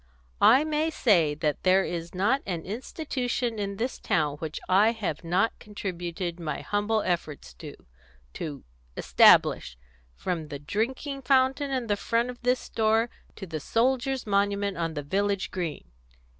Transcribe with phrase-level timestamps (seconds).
[0.41, 5.23] "I may say that there is not an institution in this town which I have
[5.23, 7.75] not contributed my humble efforts to
[8.33, 8.63] to
[8.97, 9.77] establish,
[10.15, 15.03] from the drinking fountain in front of this store, to the soldiers' monument on the
[15.03, 15.83] village green."